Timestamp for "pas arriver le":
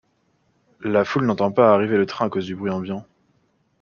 1.51-2.07